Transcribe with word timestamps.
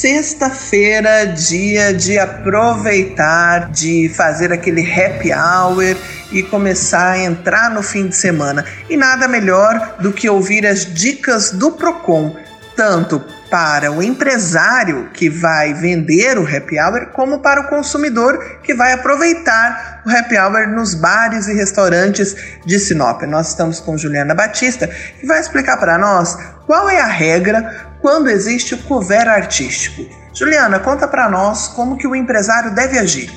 Sexta-feira, 0.00 1.26
dia 1.26 1.92
de 1.92 2.18
aproveitar, 2.18 3.70
de 3.70 4.08
fazer 4.08 4.50
aquele 4.50 4.80
happy 4.80 5.30
hour 5.30 5.94
e 6.32 6.42
começar 6.42 7.10
a 7.10 7.18
entrar 7.18 7.70
no 7.70 7.82
fim 7.82 8.08
de 8.08 8.16
semana. 8.16 8.64
E 8.88 8.96
nada 8.96 9.28
melhor 9.28 9.96
do 10.00 10.10
que 10.10 10.26
ouvir 10.26 10.66
as 10.66 10.86
dicas 10.86 11.50
do 11.50 11.72
Procon, 11.72 12.34
tanto 12.74 13.22
para 13.50 13.92
o 13.92 14.02
empresário 14.02 15.10
que 15.12 15.28
vai 15.28 15.74
vender 15.74 16.38
o 16.38 16.46
happy 16.46 16.80
hour, 16.80 17.08
como 17.12 17.40
para 17.40 17.60
o 17.60 17.68
consumidor 17.68 18.60
que 18.62 18.72
vai 18.72 18.94
aproveitar 18.94 20.00
o 20.06 20.10
happy 20.10 20.38
hour 20.38 20.66
nos 20.66 20.94
bares 20.94 21.46
e 21.46 21.52
restaurantes 21.52 22.34
de 22.64 22.78
Sinop. 22.78 23.20
Nós 23.24 23.48
estamos 23.48 23.80
com 23.80 23.98
Juliana 23.98 24.34
Batista, 24.34 24.86
que 24.86 25.26
vai 25.26 25.40
explicar 25.40 25.76
para 25.76 25.98
nós 25.98 26.38
qual 26.64 26.88
é 26.88 27.00
a 27.00 27.06
regra 27.06 27.89
quando 28.00 28.28
existe 28.28 28.74
o 28.74 28.82
cover 28.84 29.28
artístico. 29.28 30.04
Juliana, 30.34 30.78
conta 30.78 31.06
para 31.06 31.28
nós 31.28 31.68
como 31.68 31.96
que 31.96 32.06
o 32.06 32.14
empresário 32.14 32.74
deve 32.74 32.98
agir. 32.98 33.30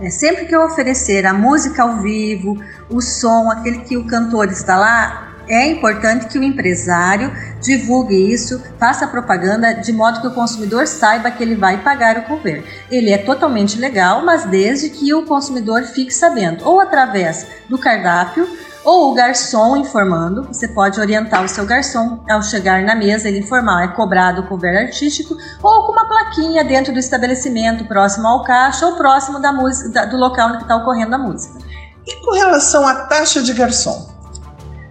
É, 0.00 0.10
sempre 0.10 0.46
que 0.46 0.54
eu 0.54 0.64
oferecer 0.64 1.24
a 1.26 1.32
música 1.32 1.82
ao 1.82 2.02
vivo, 2.02 2.58
o 2.90 3.00
som, 3.00 3.50
aquele 3.50 3.78
que 3.80 3.96
o 3.96 4.06
cantor 4.06 4.50
está 4.50 4.76
lá, 4.76 5.32
é 5.48 5.66
importante 5.66 6.26
que 6.26 6.38
o 6.38 6.42
empresário 6.42 7.32
divulgue 7.60 8.32
isso, 8.32 8.62
faça 8.78 9.06
propaganda 9.06 9.74
de 9.74 9.92
modo 9.92 10.20
que 10.20 10.26
o 10.26 10.34
consumidor 10.34 10.86
saiba 10.86 11.30
que 11.30 11.42
ele 11.42 11.54
vai 11.54 11.82
pagar 11.82 12.18
o 12.18 12.22
cover. 12.22 12.64
Ele 12.90 13.10
é 13.10 13.18
totalmente 13.18 13.78
legal, 13.78 14.24
mas 14.24 14.44
desde 14.44 14.88
que 14.90 15.12
o 15.14 15.24
consumidor 15.24 15.82
fique 15.82 16.12
sabendo, 16.12 16.64
ou 16.64 16.80
através 16.80 17.46
do 17.68 17.78
cardápio, 17.78 18.48
ou 18.84 19.12
o 19.12 19.14
garçom 19.14 19.76
informando, 19.76 20.44
você 20.44 20.66
pode 20.68 20.98
orientar 20.98 21.44
o 21.44 21.48
seu 21.48 21.64
garçom 21.64 22.24
ao 22.28 22.42
chegar 22.42 22.82
na 22.82 22.94
mesa, 22.94 23.28
ele 23.28 23.38
informar, 23.38 23.84
é 23.84 23.88
cobrado 23.88 24.42
o 24.42 24.46
cover 24.46 24.76
artístico, 24.76 25.36
ou 25.62 25.86
com 25.86 25.92
uma 25.92 26.06
plaquinha 26.06 26.64
dentro 26.64 26.92
do 26.92 26.98
estabelecimento, 26.98 27.84
próximo 27.84 28.26
ao 28.26 28.42
caixa 28.42 28.86
ou 28.86 28.96
próximo 28.96 29.40
da 29.40 29.52
música, 29.52 30.06
do 30.06 30.16
local 30.16 30.50
onde 30.50 30.62
está 30.62 30.76
ocorrendo 30.76 31.14
a 31.14 31.18
música. 31.18 31.58
E 32.06 32.16
com 32.24 32.32
relação 32.32 32.86
à 32.86 33.06
taxa 33.06 33.40
de 33.42 33.52
garçom? 33.52 34.10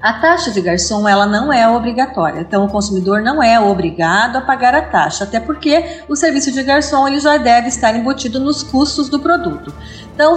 A 0.02 0.14
taxa 0.14 0.50
de 0.50 0.62
garçom 0.62 1.08
ela 1.08 1.28
não 1.28 1.53
é 1.53 1.67
obrigatória, 1.67 2.39
então 2.39 2.66
o 2.66 2.69
consumidor 2.69 3.22
não 3.22 3.44
é 3.44 3.59
obrigado 3.59 4.38
a 4.38 4.42
pagar 4.42 4.73
a 4.73 4.81
taxa, 4.81 5.25
até 5.25 5.39
porque 5.39 6.02
o 6.09 6.16
serviço 6.16 6.52
de 6.52 6.64
garçom 6.64 7.08
ele 7.08 7.19
já 7.19 7.38
deve 7.38 7.67
estar 7.67 7.95
embutido 7.95 8.39
nos 8.39 8.64
custos 8.64 9.09
do 9.09 9.19
produto. 9.19 9.72
Então, 10.16 10.34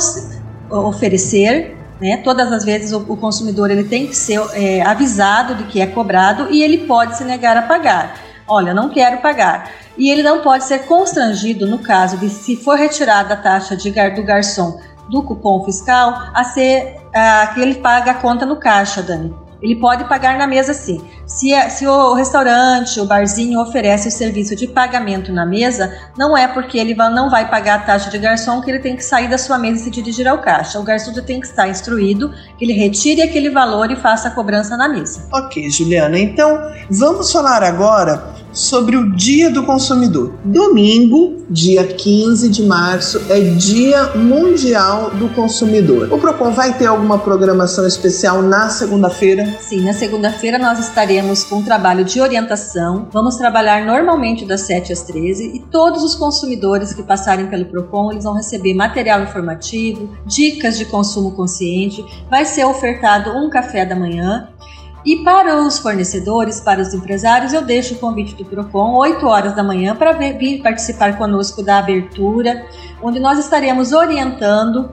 oferecer 0.70 1.83
né? 2.00 2.18
Todas 2.18 2.52
as 2.52 2.64
vezes 2.64 2.92
o, 2.92 2.98
o, 3.08 3.16
consumidor 3.16 3.70
ele 3.70 3.84
tem 3.84 4.06
que 4.06 4.16
ser 4.16 4.40
é, 4.52 4.82
avisado 4.82 5.54
de 5.54 5.64
que 5.64 5.80
é 5.80 5.86
cobrado 5.86 6.48
e 6.50 6.62
ele 6.62 6.78
pode 6.86 7.16
se 7.16 7.24
negar 7.24 7.56
a 7.56 7.62
pagar. 7.62 8.14
Olha, 8.46 8.74
não 8.74 8.90
quero 8.90 9.18
pagar. 9.18 9.70
E 9.96 10.10
ele 10.10 10.22
não 10.22 10.40
pode 10.40 10.64
ser 10.64 10.80
constrangido 10.80 11.66
no 11.66 11.78
caso 11.78 12.18
de 12.18 12.28
se 12.28 12.56
for 12.56 12.76
retirada 12.76 13.34
a 13.34 13.36
taxa 13.36 13.76
de, 13.76 13.90
do 13.90 14.22
garçom 14.22 14.78
do 15.08 15.22
cupom 15.22 15.64
fiscal 15.64 16.30
a 16.34 16.44
ser 16.44 16.96
a, 17.14 17.46
que 17.48 17.60
ele 17.60 17.76
paga 17.76 18.12
a 18.12 18.14
conta 18.14 18.44
no 18.44 18.56
caixa, 18.56 19.02
Dani. 19.02 19.43
Ele 19.64 19.76
pode 19.76 20.04
pagar 20.04 20.36
na 20.36 20.46
mesa 20.46 20.74
sim. 20.74 21.00
Se, 21.26 21.54
é, 21.54 21.70
se 21.70 21.86
o 21.86 22.12
restaurante, 22.12 23.00
o 23.00 23.06
barzinho 23.06 23.58
oferece 23.58 24.08
o 24.08 24.10
serviço 24.10 24.54
de 24.54 24.66
pagamento 24.66 25.32
na 25.32 25.46
mesa, 25.46 25.90
não 26.18 26.36
é 26.36 26.46
porque 26.46 26.76
ele 26.76 26.94
não 26.94 27.30
vai 27.30 27.48
pagar 27.48 27.76
a 27.76 27.78
taxa 27.78 28.10
de 28.10 28.18
garçom 28.18 28.60
que 28.60 28.70
ele 28.70 28.80
tem 28.80 28.94
que 28.94 29.02
sair 29.02 29.26
da 29.26 29.38
sua 29.38 29.56
mesa 29.56 29.80
e 29.80 29.84
se 29.84 29.90
dirigir 29.90 30.28
ao 30.28 30.38
caixa. 30.38 30.78
O 30.78 30.82
garçom 30.82 31.14
tem 31.14 31.40
que 31.40 31.46
estar 31.46 31.66
instruído 31.66 32.30
que 32.58 32.64
ele 32.66 32.74
retire 32.74 33.22
aquele 33.22 33.48
valor 33.48 33.90
e 33.90 33.96
faça 33.96 34.28
a 34.28 34.30
cobrança 34.30 34.76
na 34.76 34.86
mesa. 34.86 35.26
Ok, 35.32 35.70
Juliana. 35.70 36.18
Então, 36.18 36.70
vamos 36.90 37.32
falar 37.32 37.62
agora 37.62 38.33
sobre 38.54 38.96
o 38.96 39.10
Dia 39.10 39.50
do 39.50 39.64
Consumidor. 39.64 40.32
Domingo, 40.44 41.44
dia 41.50 41.84
15 41.84 42.48
de 42.48 42.62
março, 42.62 43.20
é 43.28 43.40
Dia 43.40 44.14
Mundial 44.14 45.10
do 45.10 45.28
Consumidor. 45.30 46.12
O 46.12 46.18
Procon 46.18 46.52
vai 46.52 46.72
ter 46.78 46.86
alguma 46.86 47.18
programação 47.18 47.86
especial 47.86 48.40
na 48.40 48.68
segunda-feira? 48.68 49.56
Sim, 49.60 49.84
na 49.84 49.92
segunda-feira 49.92 50.58
nós 50.58 50.78
estaremos 50.78 51.42
com 51.44 51.56
um 51.56 51.64
trabalho 51.64 52.04
de 52.04 52.20
orientação. 52.20 53.08
Vamos 53.12 53.36
trabalhar 53.36 53.84
normalmente 53.84 54.44
das 54.44 54.62
7 54.62 54.92
às 54.92 55.02
13 55.02 55.56
e 55.56 55.60
todos 55.70 56.02
os 56.02 56.14
consumidores 56.14 56.94
que 56.94 57.02
passarem 57.02 57.48
pelo 57.48 57.66
Procon, 57.66 58.12
eles 58.12 58.24
vão 58.24 58.34
receber 58.34 58.74
material 58.74 59.22
informativo, 59.22 60.08
dicas 60.26 60.78
de 60.78 60.84
consumo 60.84 61.32
consciente, 61.32 62.04
vai 62.30 62.44
ser 62.44 62.64
ofertado 62.64 63.30
um 63.30 63.50
café 63.50 63.84
da 63.84 63.96
manhã 63.96 64.48
e 65.04 65.16
para 65.16 65.60
os 65.60 65.78
fornecedores, 65.78 66.60
para 66.60 66.80
os 66.80 66.94
empresários, 66.94 67.52
eu 67.52 67.62
deixo 67.62 67.94
o 67.94 67.98
convite 67.98 68.34
do 68.34 68.44
Procon 68.44 68.96
8 68.96 69.26
horas 69.26 69.54
da 69.54 69.62
manhã 69.62 69.94
para 69.94 70.12
vir 70.12 70.62
participar 70.62 71.18
conosco 71.18 71.62
da 71.62 71.78
abertura, 71.78 72.64
onde 73.02 73.20
nós 73.20 73.38
estaremos 73.38 73.92
orientando 73.92 74.88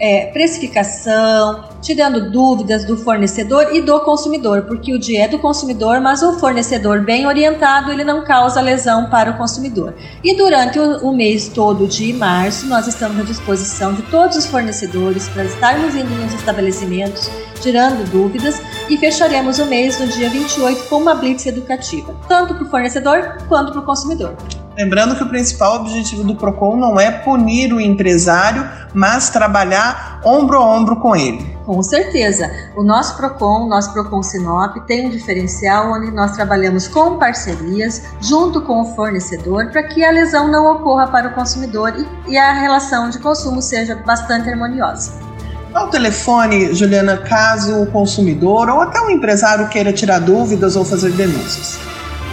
é, 0.00 0.26
precificação, 0.26 1.64
tirando 1.82 2.30
dúvidas 2.30 2.84
do 2.84 2.96
fornecedor 2.96 3.74
e 3.74 3.80
do 3.80 3.98
consumidor, 4.00 4.62
porque 4.62 4.94
o 4.94 4.98
dia 4.98 5.24
é 5.24 5.28
do 5.28 5.38
consumidor, 5.38 6.00
mas 6.00 6.22
o 6.22 6.38
fornecedor 6.38 7.00
bem 7.00 7.26
orientado 7.26 7.90
ele 7.90 8.04
não 8.04 8.24
causa 8.24 8.60
lesão 8.60 9.10
para 9.10 9.32
o 9.32 9.36
consumidor. 9.36 9.94
E 10.22 10.36
durante 10.36 10.78
o, 10.78 11.08
o 11.08 11.12
mês 11.12 11.48
todo 11.48 11.86
de 11.86 12.12
março, 12.12 12.66
nós 12.66 12.86
estamos 12.86 13.18
à 13.18 13.24
disposição 13.24 13.92
de 13.92 14.02
todos 14.02 14.36
os 14.36 14.46
fornecedores 14.46 15.28
para 15.28 15.44
estarmos 15.44 15.94
indo 15.94 16.10
nos 16.22 16.34
estabelecimentos, 16.34 17.28
tirando 17.60 18.08
dúvidas 18.10 18.60
e 18.88 18.96
fecharemos 18.96 19.58
o 19.58 19.66
mês 19.66 19.98
no 19.98 20.06
dia 20.06 20.28
28 20.28 20.88
com 20.88 20.96
uma 20.96 21.14
blitz 21.14 21.46
educativa, 21.46 22.14
tanto 22.28 22.54
para 22.54 22.64
o 22.64 22.70
fornecedor 22.70 23.38
quanto 23.48 23.72
para 23.72 23.80
o 23.80 23.84
consumidor. 23.84 24.36
Lembrando 24.78 25.16
que 25.16 25.24
o 25.24 25.28
principal 25.28 25.74
objetivo 25.80 26.22
do 26.22 26.36
PROCON 26.36 26.76
não 26.76 27.00
é 27.00 27.10
punir 27.10 27.72
o 27.72 27.80
empresário, 27.80 28.64
mas 28.94 29.28
trabalhar 29.28 30.20
ombro 30.24 30.56
a 30.56 30.64
ombro 30.64 30.94
com 31.00 31.16
ele. 31.16 31.58
Com 31.66 31.82
certeza. 31.82 32.48
O 32.76 32.84
nosso 32.84 33.16
PROCON, 33.16 33.64
o 33.64 33.68
nosso 33.68 33.92
PROCON 33.92 34.22
Sinop, 34.22 34.76
tem 34.86 35.08
um 35.08 35.10
diferencial 35.10 35.92
onde 35.92 36.12
nós 36.12 36.30
trabalhamos 36.30 36.86
com 36.86 37.18
parcerias 37.18 38.04
junto 38.20 38.62
com 38.62 38.82
o 38.82 38.94
fornecedor 38.94 39.68
para 39.72 39.82
que 39.82 40.04
a 40.04 40.12
lesão 40.12 40.46
não 40.46 40.72
ocorra 40.72 41.08
para 41.08 41.28
o 41.28 41.34
consumidor 41.34 41.92
e, 41.98 42.32
e 42.32 42.38
a 42.38 42.52
relação 42.52 43.10
de 43.10 43.18
consumo 43.18 43.60
seja 43.60 43.96
bastante 43.96 44.48
harmoniosa. 44.48 45.27
Qual 45.72 45.86
o 45.86 45.90
telefone, 45.90 46.74
Juliana, 46.74 47.18
caso 47.18 47.82
o 47.82 47.86
consumidor 47.86 48.68
ou 48.70 48.80
até 48.80 49.00
o 49.00 49.10
empresário 49.10 49.68
queira 49.68 49.92
tirar 49.92 50.18
dúvidas 50.18 50.76
ou 50.76 50.84
fazer 50.84 51.12
denúncias? 51.12 51.78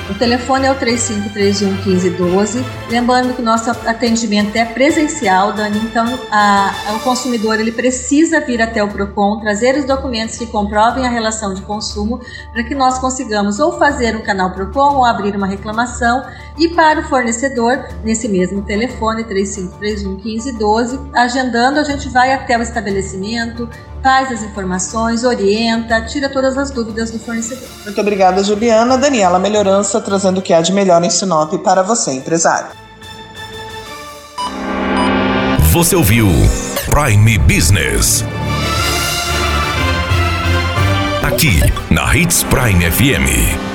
O 0.08 0.14
telefone 0.14 0.68
é 0.68 0.72
o 0.72 0.76
3531 0.76 1.72
1512. 1.84 2.64
Lembrando 2.92 3.34
que 3.34 3.42
o 3.42 3.46
nosso 3.46 3.72
atendimento 3.72 4.56
é 4.56 4.64
presencial, 4.64 5.52
Dani, 5.52 5.80
então 5.80 6.06
a, 6.30 6.72
a, 6.90 6.94
o 6.94 7.00
consumidor 7.00 7.60
ele 7.60 7.72
precisa 7.72 8.40
vir 8.40 8.62
até 8.62 8.84
o 8.84 8.88
PROCON, 8.88 9.40
trazer 9.40 9.76
os 9.76 9.86
documentos 9.86 10.38
que 10.38 10.46
comprovem 10.46 11.08
a 11.08 11.10
relação 11.10 11.56
de 11.56 11.62
consumo, 11.64 12.22
para 12.54 12.64
que 12.64 12.76
nós 12.76 13.00
consigamos 13.00 13.60
ou 13.60 13.80
fazer 13.80 14.16
um 14.16 14.22
canal 14.22 14.52
PROCON 14.52 14.98
ou 14.98 15.06
abrir 15.06 15.36
uma 15.36 15.48
reclamação. 15.48 16.24
E 16.58 16.70
para 16.70 17.02
o 17.02 17.04
fornecedor, 17.04 17.86
nesse 18.04 18.30
mesmo 18.30 18.62
telefone, 18.62 19.24
3531 19.26 20.16
1512, 20.16 21.00
agendando, 21.14 21.80
a 21.80 21.84
gente 21.84 22.08
vai 22.10 22.32
até 22.32 22.58
o 22.58 22.62
estabelecimento, 22.62 23.70
faz 24.02 24.32
as 24.32 24.44
informações, 24.44 25.24
orienta, 25.24 26.02
tira 26.06 26.30
todas 26.30 26.58
as 26.58 26.72
dúvidas 26.72 27.12
do 27.12 27.20
fornecedor. 27.20 27.68
Muito 27.84 28.00
obrigada, 28.00 28.44
Juliana. 28.44 28.98
Daniela 28.98 29.38
Melhorança 29.38 30.00
trazendo 30.00 30.40
o 30.40 30.42
que 30.42 30.54
há 30.54 30.62
de 30.62 30.72
melhor 30.72 31.04
em 31.04 31.10
Sinop 31.10 31.54
para 31.64 31.84
você, 31.84 32.12
empresário. 32.14 32.70
Você 35.72 35.94
ouviu 35.94 36.28
Prime 36.90 37.38
Business. 37.40 38.24
Aqui, 41.22 41.60
na 41.92 42.16
Hits 42.16 42.44
Prime 42.44 42.90
FM. 42.90 43.75